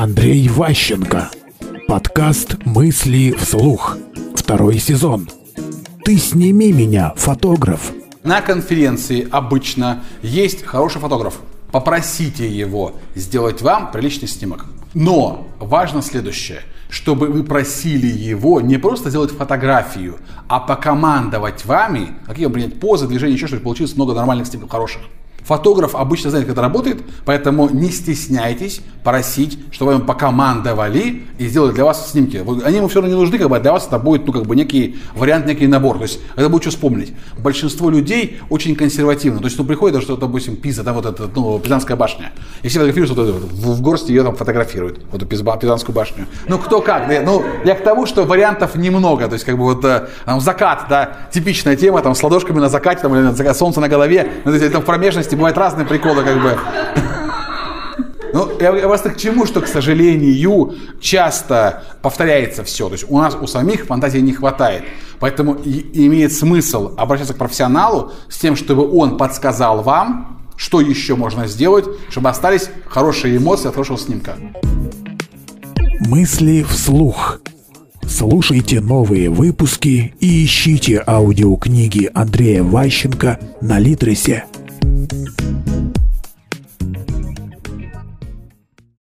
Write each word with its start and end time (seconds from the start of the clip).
Андрей 0.00 0.48
Ващенко. 0.48 1.28
Подкаст 1.88 2.64
«Мысли 2.64 3.34
вслух». 3.36 3.98
Второй 4.36 4.78
сезон. 4.78 5.28
Ты 6.04 6.18
сними 6.18 6.70
меня, 6.72 7.14
фотограф. 7.16 7.90
На 8.22 8.40
конференции 8.40 9.26
обычно 9.28 10.04
есть 10.22 10.62
хороший 10.62 11.00
фотограф. 11.00 11.40
Попросите 11.72 12.48
его 12.48 12.92
сделать 13.16 13.60
вам 13.60 13.90
приличный 13.90 14.28
снимок. 14.28 14.66
Но 14.94 15.48
важно 15.58 16.00
следующее, 16.00 16.60
чтобы 16.88 17.26
вы 17.26 17.42
просили 17.42 18.06
его 18.06 18.60
не 18.60 18.76
просто 18.76 19.10
сделать 19.10 19.32
фотографию, 19.32 20.18
а 20.46 20.60
покомандовать 20.60 21.64
вами, 21.64 22.10
какие 22.24 22.46
принять 22.46 22.78
позы, 22.78 23.08
движения, 23.08 23.34
еще 23.34 23.48
что-то, 23.48 23.64
получилось 23.64 23.96
много 23.96 24.14
нормальных 24.14 24.46
снимков 24.46 24.70
хороших. 24.70 25.02
Фотограф 25.44 25.94
обычно 25.94 26.30
знает, 26.30 26.46
как 26.46 26.52
это 26.52 26.62
работает, 26.62 27.02
поэтому 27.24 27.70
не 27.70 27.90
стесняйтесь 27.90 28.82
просить, 29.02 29.58
чтобы 29.70 29.92
вам 29.92 30.04
покомандовали 30.04 31.22
и 31.38 31.46
сделали 31.46 31.72
для 31.72 31.84
вас 31.84 32.10
снимки. 32.10 32.44
Они 32.64 32.76
ему 32.76 32.88
все 32.88 33.00
равно 33.00 33.14
не 33.14 33.18
нужны, 33.18 33.38
как 33.38 33.48
бы, 33.48 33.56
а 33.56 33.60
для 33.60 33.72
вас 33.72 33.86
это 33.86 33.98
будет, 33.98 34.26
ну, 34.26 34.32
как 34.34 34.44
бы, 34.44 34.54
некий 34.54 34.98
вариант, 35.14 35.46
некий 35.46 35.66
набор. 35.66 35.96
То 35.96 36.02
есть, 36.02 36.20
это 36.36 36.50
будет 36.50 36.62
что 36.62 36.72
вспомнить. 36.72 37.14
Большинство 37.38 37.88
людей 37.88 38.38
очень 38.50 38.76
консервативно. 38.76 39.38
То 39.38 39.46
есть, 39.46 39.58
ну, 39.58 39.64
приходит, 39.64 40.02
что, 40.02 40.16
допустим, 40.16 40.56
Пиза, 40.56 40.82
да, 40.82 40.92
вот 40.92 41.06
эта, 41.06 41.30
ну, 41.34 41.58
Пизанская 41.58 41.96
башня. 41.96 42.32
И 42.62 42.68
все 42.68 42.80
фотографируют, 42.80 43.16
вот, 43.16 43.50
в, 43.50 43.76
в 43.76 43.80
горсти 43.80 44.10
ее 44.10 44.24
там 44.24 44.36
фотографируют, 44.36 45.00
вот 45.10 45.22
эту 45.22 45.26
Пизанскую 45.26 45.94
башню. 45.94 46.26
Ну, 46.46 46.58
кто 46.58 46.82
как. 46.82 47.08
Ну, 47.24 47.42
я 47.64 47.74
к 47.74 47.82
тому, 47.82 48.04
что 48.04 48.24
вариантов 48.24 48.74
немного. 48.74 49.26
То 49.28 49.34
есть, 49.34 49.46
как 49.46 49.56
бы, 49.56 49.64
вот, 49.64 49.82
э, 49.84 50.08
там, 50.26 50.40
закат, 50.42 50.86
да, 50.90 51.16
типичная 51.32 51.76
тема, 51.76 52.02
там, 52.02 52.14
с 52.14 52.22
ладошками 52.22 52.58
на 52.58 52.68
закате, 52.68 53.00
там, 53.00 53.14
или 53.16 53.52
солнце 53.54 53.80
на 53.80 53.88
голове, 53.88 54.30
ну, 54.44 54.52
там, 54.70 54.82
в 54.82 54.84
промежности 54.84 55.27
бывают 55.36 55.58
разные 55.58 55.86
приколы, 55.86 56.22
как 56.22 56.42
бы. 56.42 56.58
Ну, 58.32 58.50
я, 58.60 58.76
я 58.76 58.88
вас 58.88 59.00
к 59.02 59.16
чему, 59.16 59.46
что, 59.46 59.60
к 59.60 59.66
сожалению, 59.66 60.74
часто 61.00 61.82
повторяется 62.02 62.62
все. 62.62 62.88
То 62.88 62.94
есть 62.94 63.06
у 63.08 63.18
нас 63.18 63.36
у 63.40 63.46
самих 63.46 63.86
фантазии 63.86 64.18
не 64.18 64.32
хватает. 64.32 64.84
Поэтому 65.18 65.54
и, 65.54 66.06
имеет 66.06 66.32
смысл 66.32 66.94
обращаться 66.96 67.34
к 67.34 67.38
профессионалу 67.38 68.12
с 68.28 68.38
тем, 68.38 68.54
чтобы 68.54 68.88
он 68.88 69.16
подсказал 69.16 69.82
вам, 69.82 70.38
что 70.56 70.80
еще 70.80 71.16
можно 71.16 71.46
сделать, 71.46 71.86
чтобы 72.10 72.28
остались 72.28 72.70
хорошие 72.88 73.36
эмоции 73.36 73.68
от 73.68 73.74
хорошего 73.74 73.98
снимка. 73.98 74.36
Мысли 76.00 76.62
вслух. 76.68 77.40
Слушайте 78.06 78.80
новые 78.80 79.28
выпуски 79.30 80.14
и 80.18 80.44
ищите 80.44 81.02
аудиокниги 81.06 82.10
Андрея 82.14 82.62
Ващенко 82.62 83.38
на 83.60 83.78
Литресе. 83.78 84.44
Thank 85.06 85.12
you. 85.12 85.37